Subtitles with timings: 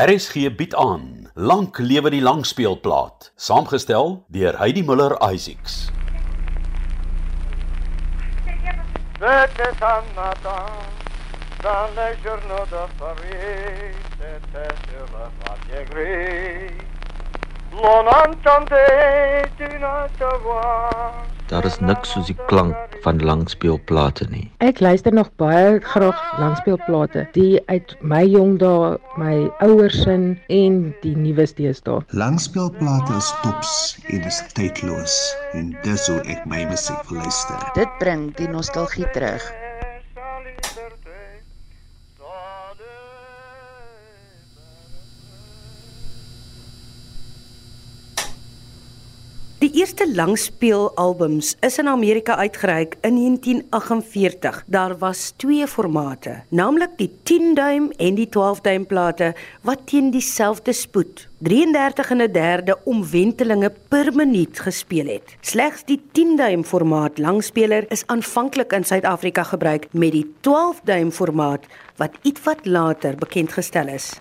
[0.00, 5.90] RSG bied aan Lank lewe die langspeelplaat, saamgestel deur Heidi Muller Isaacs.
[9.20, 10.56] Vete Canada,
[11.60, 16.99] dans les journaux de Paris, c'était sur la voie gris.
[21.50, 24.48] Daar is niks soos die klank van langspeelplate nie.
[24.58, 30.16] Ek luister nog baie graag langspeelplate, die uit my jong dae, my ouers se
[30.48, 32.02] en die nuus deesdae.
[32.10, 33.72] Langspeelplate is tops
[34.10, 35.16] en is tydloos
[35.54, 37.70] en dis hoe ek my musiek luister.
[37.78, 39.46] Dit bring die nostalgie terug.
[49.60, 54.62] Die eerste langspeelalbums is in Amerika uitgereik in 1948.
[54.66, 61.26] Daar was twee formate, naamlik die 10-duim en die 12-duim plate wat teen dieselfde spoed
[61.44, 65.36] 33 en 'n derde omwentelinge per minuut gespeel het.
[65.40, 71.64] Slegs die 10-duim formaat langspeler is aanvanklik in Suid-Afrika gebruik met die 12-duim formaat
[71.96, 74.16] wat ietwat later bekend gestel is.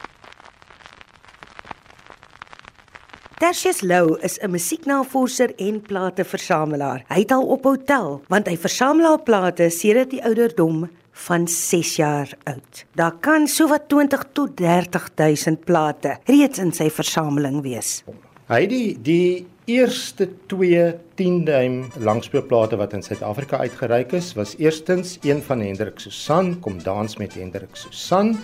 [3.40, 7.06] Tertius Lou is 'n musieknavorser en plateversamelaar.
[7.08, 11.96] Hy het al ophou tel want hy versamel al plate sedert die ouderdom van 6
[11.96, 12.86] jaar oud.
[12.96, 18.04] Daar kan sowat 20 tot 30000 plate reeds in sy versameling wees.
[18.50, 25.42] Hy die die eerste twee 10-duim langspeelplate wat in Suid-Afrika uitgereik is, was eerstens een
[25.42, 28.38] van Hendrik Susan, Kom dans met Hendrik Susan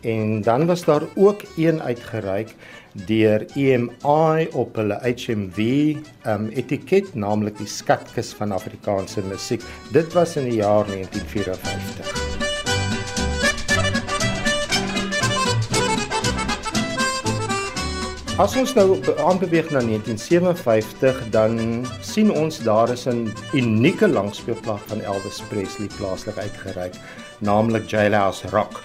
[0.00, 2.54] en dan was daar ook een uitgereik
[2.92, 9.62] deur EMI op hulle HMV um etiket, naamlik die skatkis van Afrikaanse musiek.
[9.92, 12.38] Dit was in die jaar 1954.
[18.38, 25.00] As ons nou aanbeweeg na 1957, dan sien ons daar is 'n unieke langspeelplaat van
[25.00, 26.94] Elvis Presley plaaslik uitgereik,
[27.40, 28.78] naamlik Jailhouse Rock.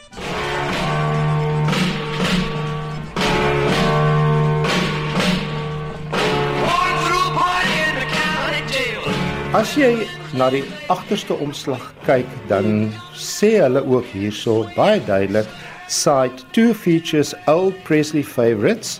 [9.54, 15.46] As jy na die agterste omslag kyk, dan sê hulle ook hierso baie duidelik
[15.86, 18.96] side 2 features old Presley favorites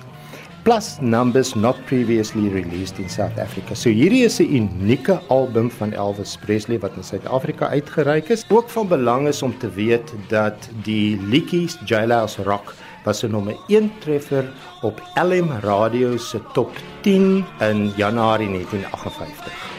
[0.62, 3.74] plus numbers not previously released in South Africa.
[3.74, 8.46] So hierdie is 'n unieke album van Elvis Presley wat in Suid-Afrika uitgereik is.
[8.50, 12.76] Ook van belang is om te weet dat die liedjies Jailhouse Rock
[13.06, 14.46] was 'n nommer 1 treffer
[14.82, 16.72] op LM Radio se top
[17.02, 19.73] 10 in Januarie 1958.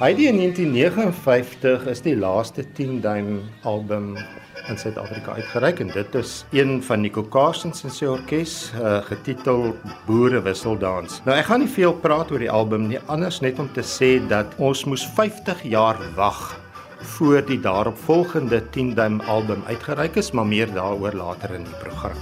[0.00, 4.14] Heidi in 1959 is die laaste 10 duim album
[4.70, 9.74] in Suid-Afrika uitgereik en dit is een van Nico Carstens en sy orkes uh, getitel
[10.06, 11.18] Boere Wisseldans.
[11.28, 14.14] Nou ek gaan nie veel praat oor die album nie, anders net om te sê
[14.32, 16.40] dat ons moes 50 jaar wag
[17.18, 22.16] voor die daaropvolgende 10 duim album uitgereik is, maar meer daaroor later in die program.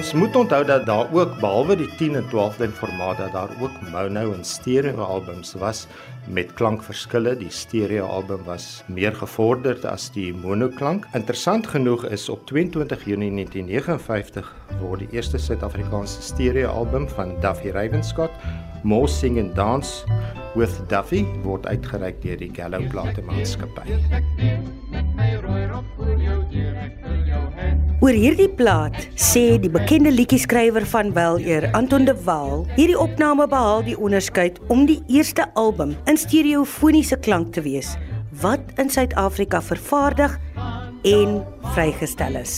[0.00, 3.50] Ons moet onthou dat daar ook behalwe die 10 en 12 duim formaat dat daar
[3.60, 5.82] ook mono en stereo albums was
[6.24, 7.34] met klankverskille.
[7.36, 11.04] Die stereo album was meer gevorderd as die monoklank.
[11.12, 14.48] Interessant genoeg is op 22 Junie 1959
[14.80, 18.32] word die eerste Suid-Afrikaanse stereo album van Duffy Ravenscott,
[18.82, 20.08] More Sing and Dance
[20.56, 24.00] with Duffy word uitgereik deur die Gallo Platemaatskappy.
[28.00, 33.82] Oor hierdie plaat sê die bekende liedjie-skrywer van Weleer, Anton de Waal, hierdie opname behaal
[33.84, 37.92] die onderskeid om die eerste album in stereofoniese klank te wees
[38.40, 40.38] wat in Suid-Afrika vervaardig
[41.04, 41.42] en
[41.74, 42.54] vrygestel is.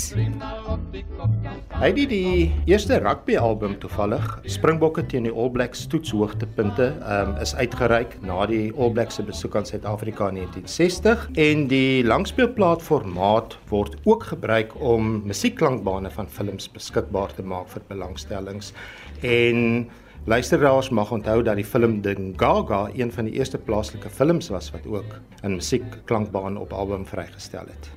[1.82, 7.56] Hy het die eerste rugby album toevallig Springbokke teen die All Blacks toetshoogtepunte um, is
[7.58, 13.56] uitgereik na die All Blacks se besoek aan Suid-Afrika in 1960 en die langspeelplaat formaat
[13.72, 18.70] word ook gebruik om musiekklankbane van films beskikbaar te maak vir belangstellings
[19.26, 19.88] en
[20.30, 24.86] Luisteraars mag onthou dat die film Dingaga een van die eerste plaaslike films was wat
[24.86, 27.90] ook 'n musiekklankbaan op album vrygestel het.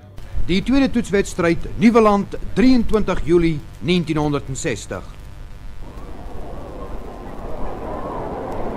[0.46, 5.02] Die tweede toetswedstryd Nuweland 23 Julie 1960.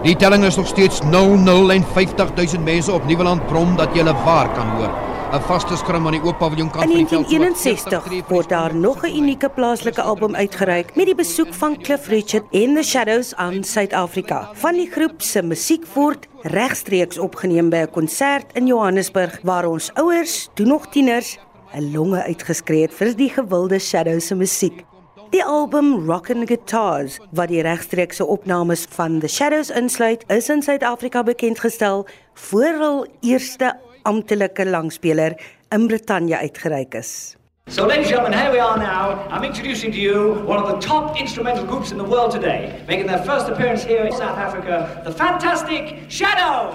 [0.02, 1.04] Die telling is nog steeds 0-0
[1.70, 4.96] en 50000 mense op Nuweland brom dat jy hulle waar kan hoor.
[5.28, 7.22] 'n vaste skram aan die oop paviljoenkant In van die veld.
[7.22, 11.76] wat 1961 40 word daar nog 'n unieke plaaslike album uitgereik met die besoek van
[11.82, 14.50] Cliff Richard en The Shadows aan Suid-Afrika.
[14.52, 19.90] Van die groep se musiek word regstreeks opgeneem by 'n konsert in Johannesburg waar ons
[19.94, 21.38] ouers, toe nog tieners,
[21.74, 24.84] 'n longe uitgeskree het vir die gewilde Shadows se musiek.
[25.30, 31.22] Die album Rockin' Guitars, wat die regstreekse opnames van The Shadows insluit, is in Suid-Afrika
[31.22, 35.36] bekendgestel voor hul eerste amptelike langspeler
[35.68, 37.36] in Brittanje uitgereik is.
[37.68, 39.28] So, ladies and gentlemen, here we are now.
[39.30, 43.06] I'm introducing to you one of the top instrumental groups in the world today, making
[43.06, 46.74] their first appearance here in South Africa, the fantastic Shadows.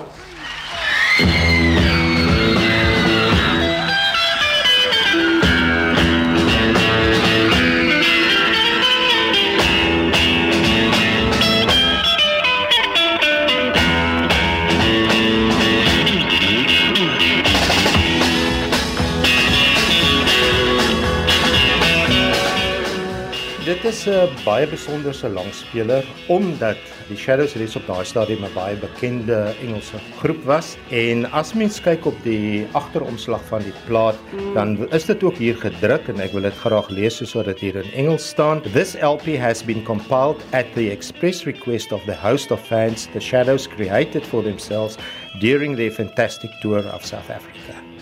[23.83, 26.77] Dit is 'n baie besonderse langspeler omdat
[27.07, 31.81] die Shadows reeds op daai stadium 'n baie bekende Engelse groep was en as mens
[31.81, 34.15] kyk op die agteromslag van die plaat
[34.53, 37.75] dan is dit ook hier gedruk en ek wil dit graag lees soos dit hier
[37.75, 38.61] in Engels staan.
[38.61, 43.19] This LP has been compiled at the express request of the host of fans the
[43.19, 44.95] Shadows created for themselves
[45.39, 47.92] during their fantastic tour of South Africa.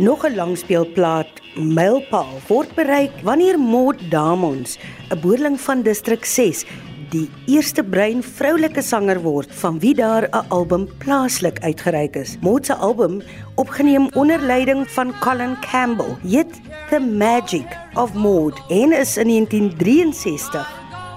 [0.00, 4.78] Nog 'n langspeelplaat, Mylpaal, word bereik wanneer Maud Damons,
[5.10, 6.64] 'n boerling van distrik 6,
[7.10, 12.38] die eerste bruin vroulike sanger word van wie daar 'n album plaaslik uitgereik is.
[12.40, 13.22] Maud se album,
[13.54, 16.60] opgeneem onder leiding van Colin Campbell, heet
[16.90, 20.68] The Magic of Maud en is in 1963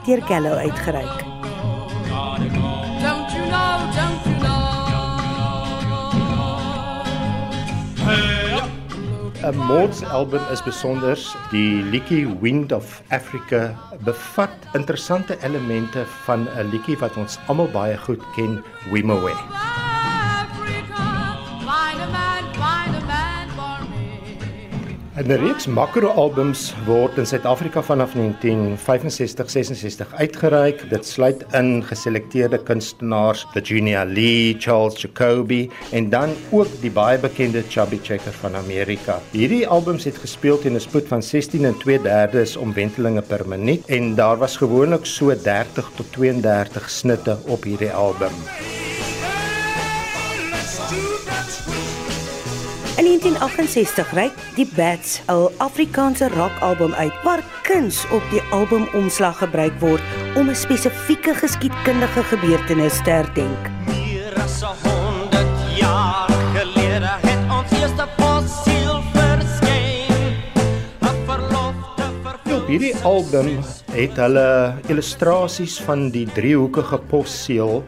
[0.06, 1.43] deur Gallo uitgereik.
[9.44, 11.20] 'n Mods album is besonder.
[11.52, 17.98] Die liedjie Wind of Africa bevat interessante elemente van 'n liedjie wat ons almal baie
[17.98, 19.83] goed ken, Wimoweh.
[25.14, 30.90] 'n Reeks makro-albums word in Suid-Afrika vanaf 1965-66 uitgereik.
[30.90, 37.62] Dit sluit in geselekteerde kunstenaars, Virginia Lee, Charles Jacoby en dan ook die baie bekende
[37.70, 39.20] Chubby Checker van Amerika.
[39.32, 44.16] Hierdie albums het gespeel teen 'n spoed van 16 en 2/3 omwentelinge per minuut en
[44.16, 48.34] daar was gewoonlik so 30 tot 32 snitte op hierdie album.
[52.94, 59.74] In 1968 reik die Bats 'n Afrikaanse rockalbum uit waar kuns op die albumomslag gebruik
[59.80, 60.02] word
[60.36, 63.62] om 'n spesifieke geskiedkundige gebeurtenis te herdenk.
[63.88, 70.14] Meer as 100 jaar gelede het ons eerste fossiel verskyn.
[71.02, 77.84] 'n Verlofte vir Op hierdie album het hulle illustrasies van die driehoekige posseël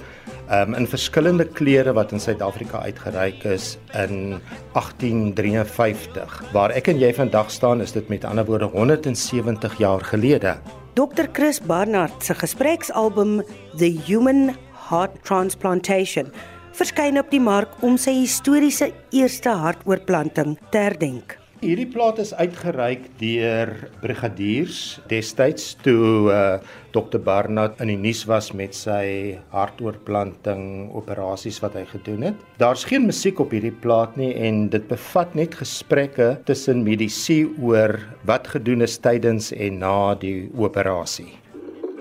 [0.51, 4.41] um, in verskillende kleure wat in Suid-Afrika uitgereik is in
[4.73, 6.41] 1853.
[6.53, 10.57] Waar ek en jy vandag staan, is dit met ander woorde 170 jaar gelede.
[10.95, 13.41] Dr Chris Barnard se gespreksalbum
[13.77, 14.55] The Human
[14.89, 16.31] Heart Transplantation
[16.75, 21.37] verskyn op die mark om sy historiese eerste hartoortplanting te herdenk.
[21.63, 23.69] Hierdie plaat is uitgereik deur
[24.01, 26.57] brigadiers destyds toe uh,
[26.91, 32.43] Dr Barnard in die nuus was met sy hartoortplanting operasies wat hy gedoen het.
[32.59, 38.01] Daar's geen musiek op hierdie plaat nie en dit bevat net gesprekke tussen mediese oor
[38.27, 41.37] wat gedoen is tydens en na die operasie.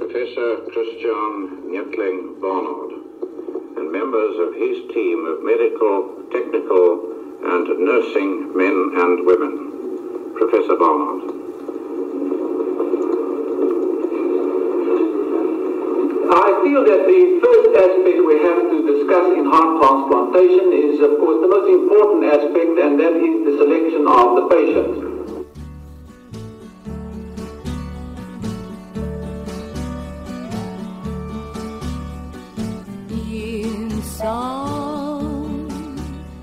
[0.02, 2.98] Professor Christian Nyetling Barnard
[3.78, 7.13] and members of his team of medical, technical,
[7.46, 10.34] and nursing men and women.
[10.34, 11.30] Professor Barnard.
[16.34, 21.18] I feel that the first aspect we have to discuss in heart transplantation is, of
[21.20, 25.13] course, the most important aspect, and that is the selection of the patient.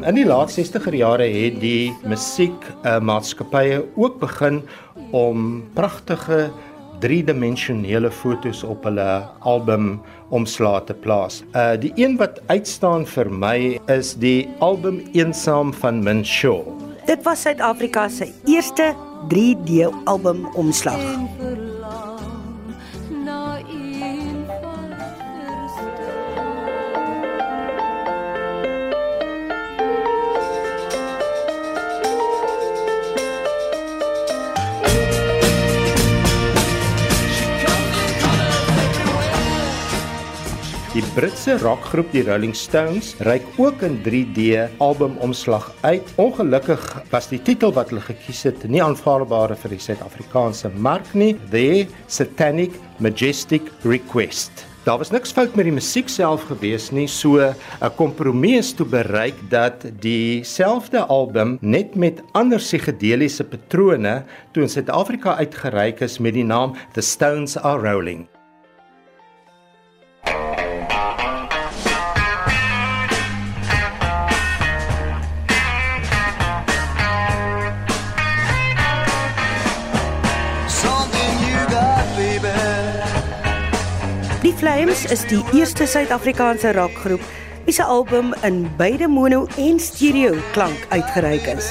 [0.01, 4.63] In die laat 60er jare het die musiek uh, maatskappye ook begin
[5.13, 6.47] om pragtige
[7.03, 9.07] driedimensionele fotos op hulle
[9.45, 9.99] album
[10.33, 11.43] omslae te plaas.
[11.53, 13.57] Uh die een wat uitstaan vir my
[13.93, 16.65] is die album Eensaam van Min Shaw.
[17.05, 18.95] Dit was Suid-Afrika se eerste
[19.29, 21.70] 3D album omslag.
[41.11, 46.07] Britse rockgroep die Rolling Stones reik ook 'n 3D albumomslag uit.
[46.15, 51.35] Ongelukkig was die titel wat hulle gekies het nie aanvaarbaar vir die Suid-Afrikaanse mark nie.
[51.51, 54.65] The Satanic Majestic Request.
[54.83, 59.35] Daar was niks fout met die musiek self gewees nie, so 'n kompromis toe bereik
[59.49, 66.45] dat dieselfde album net met ander psigedeliese patrone toe in Suid-Afrika uitgereik is met die
[66.45, 68.27] naam The Stones Are Rolling.
[84.91, 87.21] Flames is die eerste Suid-Afrikaanse rockgroep
[87.63, 91.69] wie se album in beide mono en stereo klank uitgereik is.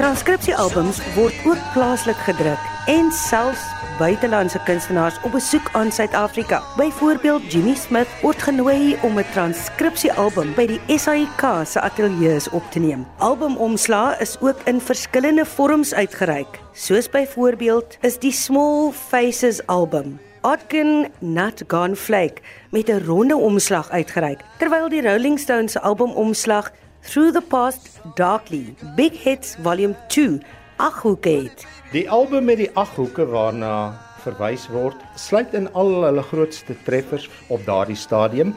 [0.00, 3.62] Transkripsiealbums word ook plaaslik gedruk en selfs
[3.98, 6.62] buitelandse kunstenaars op besoek aan Suid-Afrika.
[6.76, 12.78] Byvoorbeeld Jimmy Smith word genooi om 'n transkripsiealbum by die SAIK se ateljee op te
[12.78, 13.06] neem.
[13.18, 21.06] Albumomslae is ook in verskillende vorms uitgereik, soos byvoorbeeld is die Small Faces album Odkin
[21.18, 26.70] Nut Gone Flake met 'n ronde omslag uitgereik, terwyl die Rolling Stones se albumomslag
[27.00, 30.40] Through the Past Darkly Big Hits Volume 2
[30.76, 31.66] aghoeke het.
[31.90, 33.90] Die album met die aghoeke waarna
[34.22, 38.52] verwys word, sluit in al hulle grootste treffers op daardie stadium,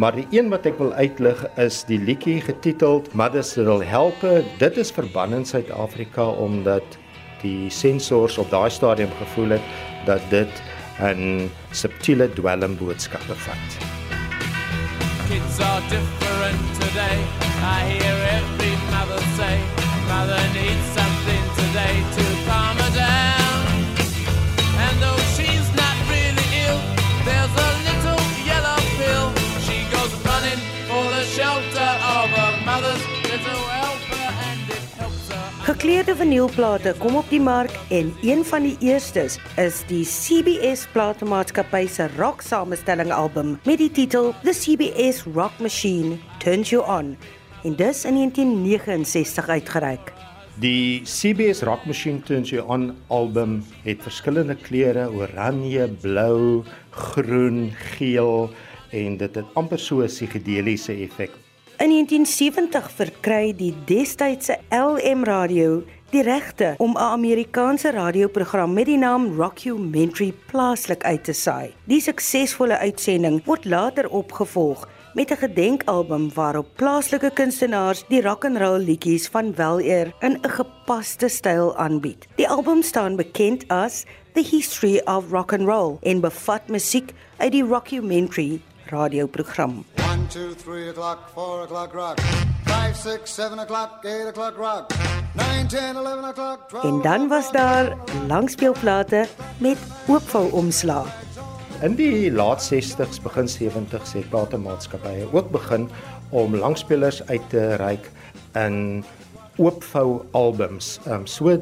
[0.00, 4.24] maar die een wat ek wil uitlig is die liedjie getiteld Mothers Will Help.
[4.62, 6.96] Dit is verbann in Suid-Afrika omdat
[7.42, 9.68] die sensors op daai stadium gevoel het
[10.08, 10.62] dat dit
[11.04, 13.68] 'n subtiele dwelmboodskap bevat.
[15.28, 17.20] Kids are different today.
[17.60, 19.60] I hear every mother say,
[20.08, 23.60] Mother needs something today to calm her down.
[24.84, 26.80] And though she's not really ill,
[27.28, 28.20] there's a little
[28.50, 29.28] yellow pill.
[29.66, 35.44] She goes running for the shelter of her mother's little helper, and it helps her.
[35.68, 41.86] Gekleurde vinylplate kom op die mark en een van die eerstes is die CBS Platemaatskappy
[41.86, 47.16] se rock samestelling album met die titel The CBS Rock Machine Turns You On
[47.62, 50.17] en dis in 1969 uitgereik.
[50.58, 58.50] Die CBS Rock Machine Turns You On album het verskillende kleure, oranje, blou, groen, geel
[58.90, 61.30] en dit het amper so 'n psigedeliese effek.
[61.78, 68.98] In 1970 verkry die destydse LM Radio die regte om 'n Amerikaanse radioprogram met die
[68.98, 71.70] naam Rockumentary plaaslik uit te saai.
[71.84, 74.88] Die suksesvolle uitsending word later opgevolg
[75.18, 80.50] met 'n gedenkalbum waarop plaaslike kunstenaars die rock and roll liedjies van weleer in 'n
[80.50, 82.26] gepaste styl aanbied.
[82.34, 87.52] Die album staan bekend as The History of Rock and Roll en bevat musiek uit
[87.52, 89.84] die Rockumentary radioprogram.
[89.94, 92.18] 1, 2, 3 o'clock, 4 o'clock rock.
[92.64, 94.86] 5, 6, 7 o'clock, 8 o'clock rock.
[95.34, 97.96] 9, 10, 11 o'clock, 12 En dan was daar
[98.28, 99.26] langspeelplate
[99.58, 101.27] met oopvou omslae.
[101.78, 105.84] In die laat 60s, begin 70s het platemaatskappye ook begin
[106.34, 108.10] om langspelers uit te reik
[108.58, 109.04] in
[109.62, 110.98] oopvou albums.
[111.04, 111.54] Ehm um, so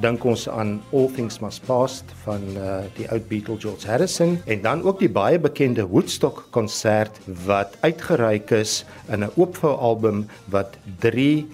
[0.00, 4.62] dink ons aan All Things Must Pass van uh, die oud Beatle George Harrison en
[4.62, 10.78] dan ook die baie bekende Woodstock konsert wat uitgereik is in 'n oopvou album wat
[10.98, 11.46] 3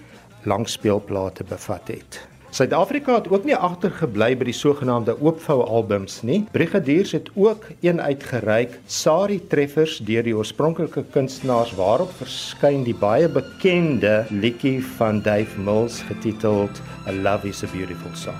[0.43, 2.30] langspeelplate bevat het.
[2.51, 6.41] Suid-Afrika het ook nie agtergebly by die sogenaamde oopvou albums nie.
[6.51, 13.31] Brigadiers het ook een uitgereik, Sari Treffers deur die oorspronklike kunstenaars waarop verskyn die baie
[13.31, 18.35] bekende liedjie van Dave Mills getiteld A Love is a Beautiful Song.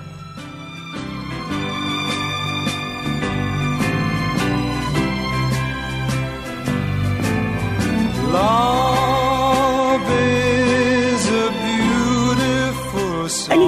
[8.32, 8.81] Love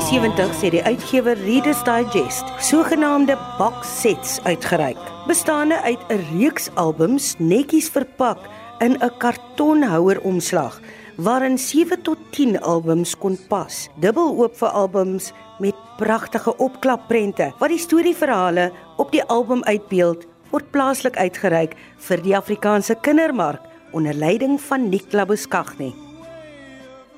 [0.04, 7.34] 1973 het die uitgewer Reader's Digest sogenaamde box sets uitgereik, bestaande uit 'n reeks albums
[7.38, 8.38] netjies verpak
[8.78, 10.80] in 'n kartonhouer omslag
[11.16, 13.88] waarin 7 tot 10 albums kon pas.
[13.96, 20.70] Dubbel oop vir albums met pragtige opklapprente wat die storieverhale op die album uitbeeld, word
[20.70, 25.94] plaaslik uitgereik vir die Afrikaanse kindermark onder leiding van Nik Labuskaghni.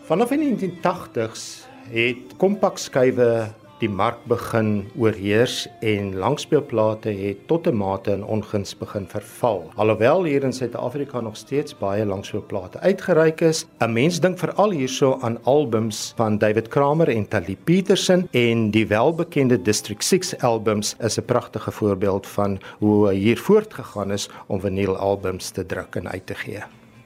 [0.04, 3.46] Vanaf in die 1980s het kompakskywe
[3.80, 9.70] die mark begin oorheers en langspeelplate het tot 'n mate in onguns begin verval.
[9.76, 15.18] Alhoewel hier in Suid-Afrika nog steeds baie langspeelplate uitgereik is, 'n mens dink veral hierso
[15.20, 21.18] aan albums van David Kramer en Tali Peterson en die welbekende District 6 albums is
[21.18, 26.34] 'n pragtige voorbeeld van hoe hier voortgegaan is om vinylalbums te druk en uit te
[26.34, 26.62] gee.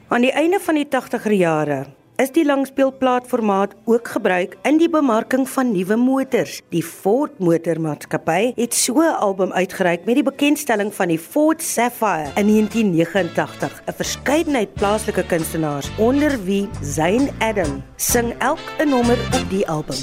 [0.08, 1.86] Aan die einde van die 80er jare
[2.20, 6.58] is die langspeelplaatformaat ook gebruik in die bemarking van nuwe motors.
[6.68, 12.30] Die Ford Motormaatskappy het so 'n album uitgereik met die bekendstelling van die Ford Sapphire
[12.36, 13.82] in 1989.
[13.86, 19.96] 'n Verskeidenheid plaaslike kunstenaars onder wie Zayn Adam sing elk 'n nommer op die album.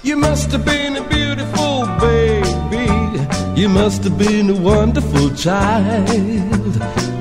[0.00, 2.88] You must have been a beautiful baby.
[3.54, 6.08] You must have been a wonderful child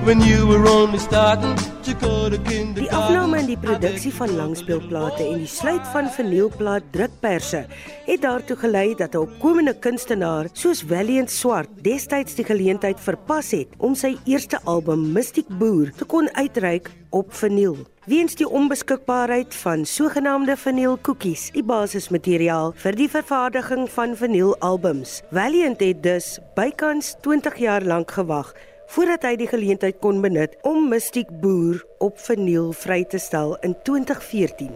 [0.04, 5.86] when you were only starting Die afname in die produksie van langspeelplate en die sluit
[5.94, 7.64] van vinylplaat drukperse
[8.06, 13.68] het daartoe gelei dat 'n opkomende kunstenaar soos Valiant Swart destyds die geleentheid verpas het
[13.78, 17.78] om sy eerste album Mystiek Boer te kon uitreik op vinyl.
[18.06, 25.22] Weens die onbeskikbaarheid van sogenaamde vinylkoekies, die basismateriaal vir die vervaardiging van vinylalbums.
[25.32, 28.54] Valiant het dus bykans 20 jaar lank gewag
[28.88, 33.76] voordat hy die geleentheid kon benut om Mystiek Boer op vinyl vry te stel in
[33.84, 34.72] 2014.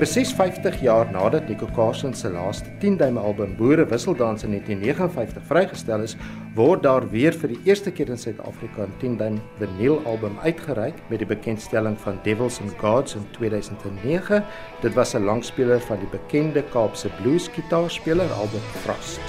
[0.00, 6.06] Presies 50 jaar nadat Nico Carson se laaste 10-duim album Boere Wisseldans in 1959 vrygestel
[6.06, 6.14] is,
[6.56, 11.20] word daar weer vir die eerste keer in Suid-Afrika 'n 10-duim vinyl album uitgereik met
[11.20, 14.40] die bekendstelling van Devils and Gods in 2009.
[14.80, 19.20] Dit was 'n langspeler van die bekende Kaapse blues gitaarspeler Albert Frost.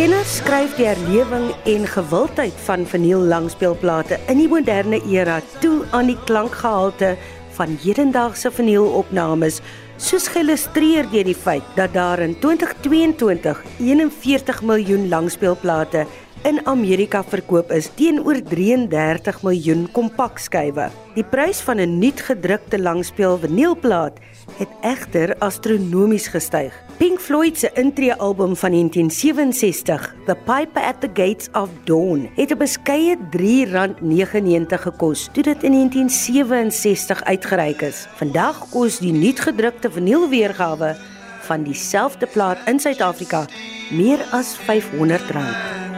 [0.00, 6.08] Kenners skryf die herlewing en gewildheid van vinyl langspeelplate in die moderne era toe aan
[6.08, 7.10] die klankgehalte
[7.58, 9.58] van hedendaagse vinylopnames
[10.00, 16.06] soos geillustreer deur die feit dat daar in 2022 41 miljoen langspeelplate
[16.42, 20.88] in Amerika verkoop is teenoor 33 miljoen kompakskywe.
[21.14, 24.18] Die prys van 'n nuut gedrukte langspeel vinylplaat
[24.58, 26.72] het egter astronomies gestyg.
[26.98, 32.58] Pink Floyd se intree-album van 1967, The Piper at the Gates of Dawn, het 'n
[32.58, 38.06] beskeie R3.99 gekos toe dit in 1967 uitgereik is.
[38.14, 40.96] Vandag kos die nuutgedrukte vinylweergawe
[41.40, 43.46] van dieselfde plaat in Suid-Afrika
[43.90, 45.89] meer as R500.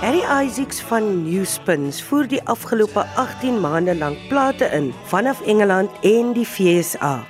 [0.00, 6.32] Harry Isaacs van Newspins voer die afgelope 18 maande lank plate in vanaf Engeland en
[6.32, 7.26] die VSA.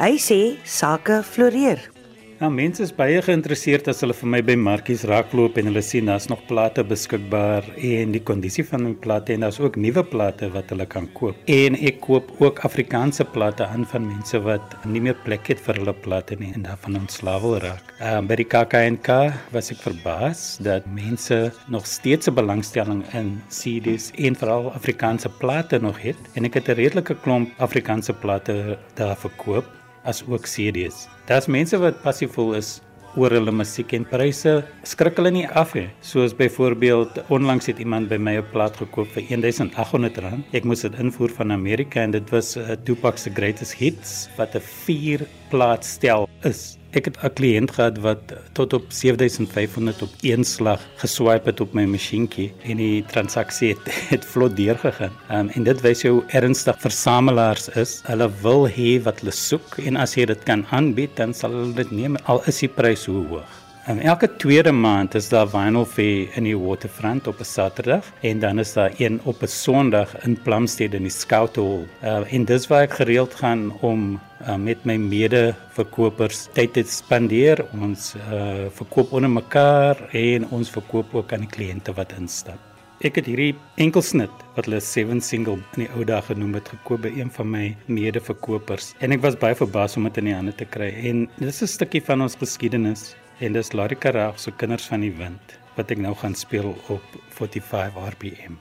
[0.00, 1.99] Hy sê sake floreer.
[2.40, 6.06] Nou mense is baie geïnteresseerd as hulle vir my by markies raakloop en hulle sien
[6.08, 10.48] daar's nog plate beskikbaar en die kondisie van die plate en daar's ook nuwe plate
[10.54, 11.36] wat hulle kan koop.
[11.52, 15.82] En ek koop ook Afrikaanse plate aan van mense wat nie meer plek het vir
[15.82, 17.92] hulle plate nie en daarvan ontslaaf wil raak.
[18.00, 19.18] Uh, by die KAK&K
[19.52, 25.82] was ek verbaas dat mense nog steeds 'n belangstelling in CD's en veral Afrikaanse plate
[25.84, 29.68] nog het en ek het 'n redelike klomp Afrikaanse plate daar verkoop
[30.04, 31.08] as ook CD's.
[31.26, 32.80] Daar's mense wat passievol is
[33.18, 34.52] oor hulle musiek en pryse
[34.86, 35.88] skrik hulle nie af nie.
[36.06, 40.44] Soos byvoorbeeld onlangs het iemand by my 'n plaat gekoop vir R1800.
[40.52, 44.28] Ek moes dit invoer van Amerika en dit was 'n uh, Tupac se greatest hits
[44.36, 46.79] wat 'n 4 plaat stel is.
[46.90, 51.72] Ek het 'n kliënt gehad wat tot op 7500 op een slag geswipe het op
[51.72, 55.14] my masjienkie en die transaksie het, het vlot deurgegaan.
[55.30, 58.02] Um, en dit wys hoe ernstig versamelaars is.
[58.06, 61.74] Hulle wil hê wat hulle soek en as jy dit kan aanbied, dan sal hulle
[61.74, 63.59] dit neem al is die prys hoe hoog.
[63.90, 68.38] En elke tweede maand is daar vinyl fair in die Waterfront op 'n Saterdag en
[68.38, 71.88] dan is daar een op 'n Sondag in Plumstead in die Scout Hall.
[72.02, 77.66] Uh, en dis waar ek gereeld gaan om uh, met my mede-verkopers tyd te spandeer.
[77.80, 82.60] Ons uh, verkoop onder mekaar en ons verkoop ook aan die kliënte wat instap.
[83.00, 87.02] Ek het hierdie enkelsnit wat hulle 7 single in die ou dae genoem het gekoop
[87.02, 90.54] by een van my mede-verkopers en ek was baie verbaas om dit in die hande
[90.54, 94.88] te kry en dis 'n stukkie van ons geskiedenis en dis Larika Raag se kinders
[94.92, 98.58] van die wind wat ek nou gaan speel op 45 RPM.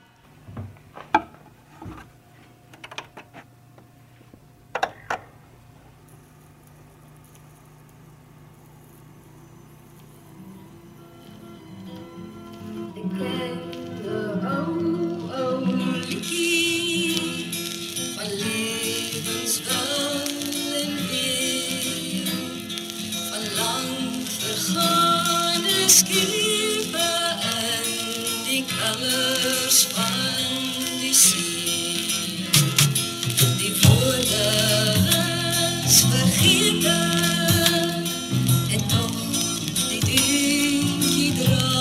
[28.69, 32.45] Dwalers van die see.
[33.59, 34.45] Die woorde
[35.85, 36.97] is vergete
[38.73, 39.15] en tog
[39.89, 41.73] die dingetjie dra.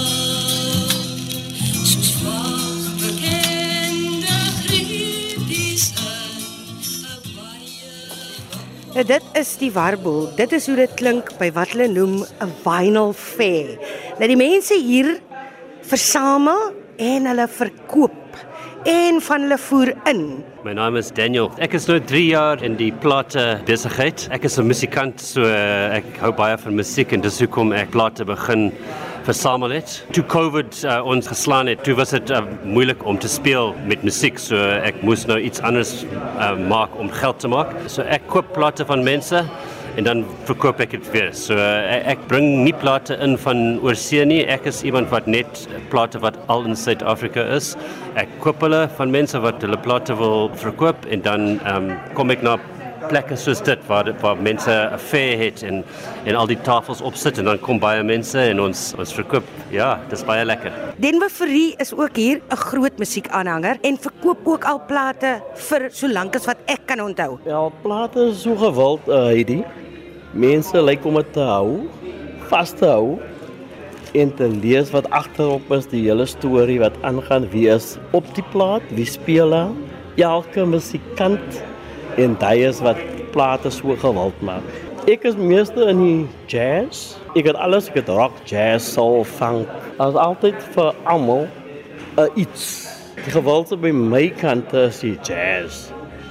[1.84, 5.92] Soos vaag bekende griepies
[8.98, 10.24] Nou, dit is die warboel.
[10.34, 13.76] Dit is hoe dit klink by wat hulle noem 'n vinyl fair.
[14.18, 15.20] Nou die mense hier
[15.88, 18.14] versamel en hulle verkoop
[18.88, 20.22] en van hulle voer in.
[20.64, 21.48] My naam is Daniel.
[21.64, 24.26] Ek is nou 3 jaar in die plate besigheid.
[24.34, 27.90] Ek is 'n musikant, so uh, ek hou baie van musiek en dis hoekom ek
[27.90, 28.72] plate begin
[29.24, 30.04] versamel het.
[30.12, 34.02] Toe COVID uh, ons geslaan het, toe was dit uh, moeilik om te speel met
[34.02, 36.04] musiek, so ek moes nou iets anders
[36.38, 37.74] uh, maak om geld te maak.
[37.88, 39.44] So ek koop plate van mense
[39.98, 41.32] en dan verkoop ek dit weer.
[41.34, 44.44] So uh, ek bring nie plate in van oorsee nie.
[44.46, 47.72] Ek is iemand wat net plate wat al in Suid-Afrika is.
[48.14, 52.44] Ek koop hulle van mense wat hulle plate wil verkoop en dan um, kom ek
[52.46, 52.56] na
[53.08, 55.82] plekke soos dit waar dit- waar mense 'n fair het en
[56.26, 59.44] en al die tafels opsit en dan kom baie mense en ons ons verkoop.
[59.70, 60.72] Ja, dis baie lekker.
[60.98, 66.06] Denver Free is ook hier 'n groot musiekaanhanger en verkoop ook al plate vir so
[66.08, 67.38] lank as wat ek kan onthou.
[67.46, 69.64] Ja, plate is so gewild, uh, Heidi.
[70.36, 71.86] Mense lyk om dit te hou,
[72.50, 73.16] vas te hou
[74.18, 78.44] en te lees wat agterop is, die hele storie wat aangaan, wie is op die
[78.52, 79.72] plaat, wie speel daar,
[80.18, 81.62] elke musikant
[82.18, 83.00] en daai is wat
[83.32, 84.64] plate so gewild maak.
[85.08, 86.16] Ek is meeste in die
[86.52, 87.14] jazz.
[87.32, 89.68] Ek het alles, ek het rock, jazz, soul, funk.
[89.96, 91.46] As altyd vir almal
[92.18, 92.88] 'n iets.
[93.24, 95.88] Die gewildste by my kant is die jazz.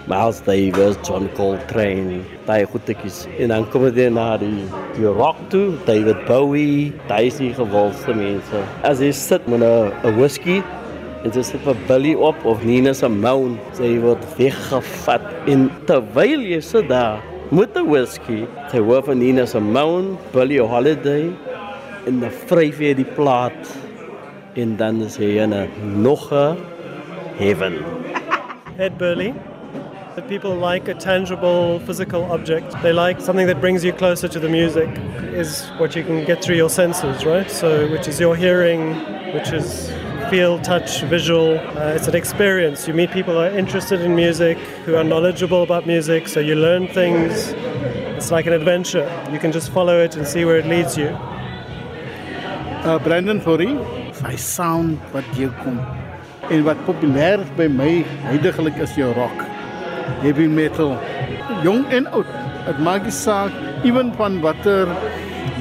[0.08, 3.26] Miles Davis, John Coltrane, daai goedetjies.
[3.43, 4.63] En dan kom dit na die
[4.96, 8.62] die rock toe, David Bowie, daai is die gewildste mense.
[8.88, 10.62] As jy sit met 'n whisky
[11.24, 16.62] en jy sit vir Billy op of Nina Simone, sy word weggevat en terwyl jy
[16.62, 17.20] sit daar
[17.52, 21.36] met 'n whisky, jy hoor van Nina Simone, Billie Holiday
[22.08, 23.76] en dan vryf jy die plaat
[24.56, 26.32] en dan is jy in 'n nog
[27.36, 27.84] heaven.
[28.78, 29.34] Ed Burley.
[30.17, 32.73] That people like a tangible physical object.
[32.82, 34.89] They like something that brings you closer to the music,
[35.36, 37.51] is what you can get through your senses, right?
[37.51, 38.95] So, which is your hearing,
[39.32, 39.91] which is
[40.32, 41.60] feel, touch, visual.
[41.60, 42.88] Uh, it's an experience.
[42.88, 46.56] You meet people who are interested in music, who are knowledgeable about music, so you
[46.56, 47.53] learn things.
[48.17, 49.08] It's like an adventure.
[49.32, 51.15] You can just follow it and see where it leads you.
[52.88, 53.77] uh, Brandon Fourie,
[54.15, 55.77] sy sound wat hier kom.
[56.49, 59.45] En wat populêr by my heidaglik is jou rock,
[60.24, 60.96] heavy metal,
[61.63, 62.30] jong en oud.
[62.67, 63.54] Dit maak nie saak
[63.88, 64.89] ewen van watter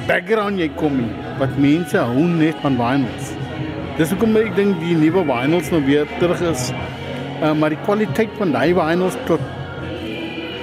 [0.07, 3.33] background jy kom nie, wat mense hou net van vinyls.
[3.97, 6.69] Dis hoekom ek dink die nuwe vinyls nou weer terug is.
[7.37, 9.41] Uh, maar die kwaliteit van daai vinyls tot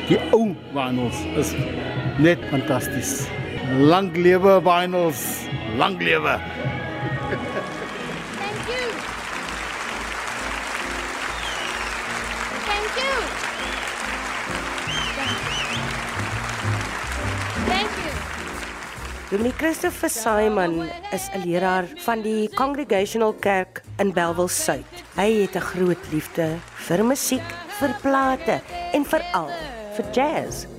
[0.08, 1.54] die ou vinyls is
[2.22, 3.24] net fantasties.
[3.80, 5.24] Lang lewe vinyls,
[5.80, 6.36] lang lewe.
[19.34, 24.86] Dominee Christopher Simon is 'n leraar van die Congregational Kerk in Bellville Suid.
[25.16, 26.46] Hy het 'n groot liefde
[26.86, 28.60] vir musiek, vir plate
[28.92, 29.50] en veral
[29.96, 30.73] vir jazz.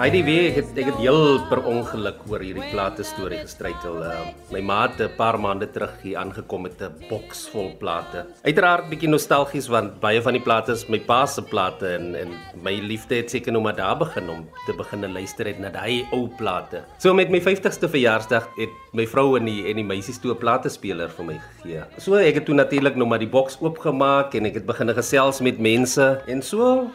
[0.00, 3.98] Heidi weer ek het ek het heel per ongeluk oor hierdie plate storie gestruikel.
[4.00, 8.24] Uh, my ma het 'n paar maande terug hier aangekom met 'n boks vol plate.
[8.42, 12.28] Uiteraard bietjie nostalgies want baie van die plate is my pa se plate en en
[12.62, 16.06] my liefde het seker nou maar daar begin om te begin luister het na daai
[16.12, 16.82] ou plate.
[16.98, 20.38] So met my 50ste verjaarsdag het my vrou en die en die meisies toe 'n
[20.38, 21.84] platespeler vir my gegee.
[21.98, 25.40] So ek het toe natuurlik nou maar die boks oopgemaak en ek het begin gesels
[25.40, 26.88] met mense en so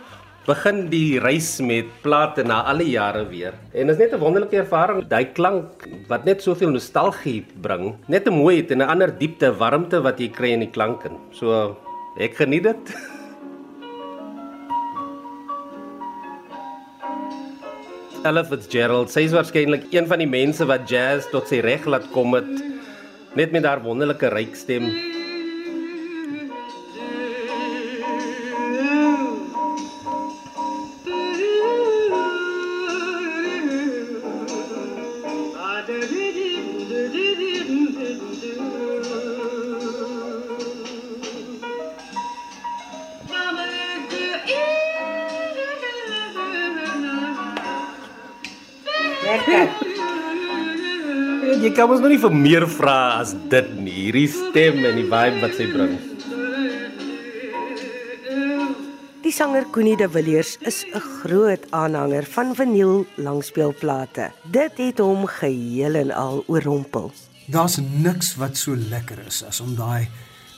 [0.46, 3.54] begin die reis met plate na alle jare weer.
[3.74, 8.34] En is net 'n wonderlike ervaring, daai klank wat net soveel nostalgie bring, net 'n
[8.34, 11.10] mooiheid en 'n ander diepte, warmte wat jy kry in die klanke.
[11.32, 11.78] So
[12.20, 12.96] ek geniet dit.
[18.26, 22.12] Ella Fitzgerald, sy is waarskynlik een van die mense wat jazz tot sy reg laat
[22.12, 22.64] kom het
[23.36, 25.15] net met haar wonderlike ryk stem.
[51.86, 53.94] Kan ons nog nie vir meer vra as dit nie.
[54.08, 55.92] Hierdie stem en die vibe wat sy bring.
[59.22, 64.32] Die sanger Connie de Villiers is 'n groot aanhanger van vinyl langspeelplate.
[64.50, 67.12] Dit het hom geheel en al oorrompel.
[67.48, 70.08] Daar's niks wat so lekker is as om daai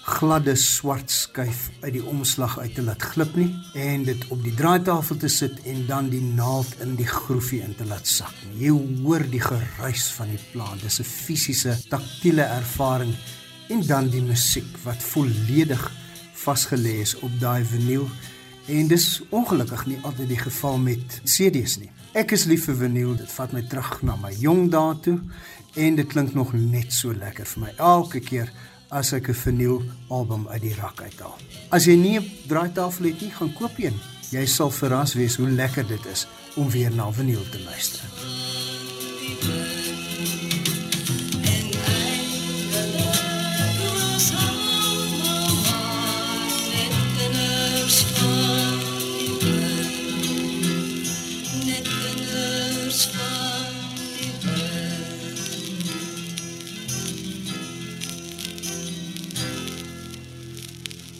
[0.08, 4.54] gladde swart skuif uit die omslag uit te laat glip nie en dit op die
[4.56, 8.32] draaitafel te sit en dan die naald in die groefie in te laat sak.
[8.56, 10.80] Jy hoor die geruis van die plaat.
[10.82, 13.13] Dis 'n fisiese, taktiele ervaring
[13.70, 15.91] en dan die musiek wat volledig
[16.34, 18.08] vasgelê is op daai vinyl
[18.67, 21.91] en dis ongelukkig nie altyd die geval met CD's nie.
[22.13, 23.15] Ek is lief vir vinyl.
[23.15, 25.20] Dit vat my terug na my jong dae toe
[25.76, 28.52] en dit klink nog net so lekker vir my elke keer
[28.89, 31.38] as ek 'n vinyl album uit die rak uithaal.
[31.69, 34.00] As jy nie 'n draaitafel het nie, gaan koop een.
[34.32, 38.04] Jy sal verras wees hoe lekker dit is om weer na vinyl te luister.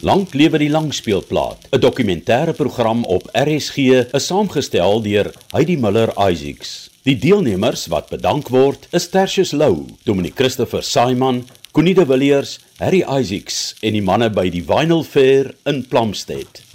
[0.06, 6.90] Lank lewe die langspeelplaat, 'n dokumentêre program op RSG, is saamgestel deur Heidi Miller Isaacs.
[7.02, 13.02] Die deelnemers wat bedank word, is Tertius Lou, Dominic Christopher Simon, Connie de Villiers, Harry
[13.02, 16.67] Isaacs en die manne by die Vinyl Fair in Plumstead.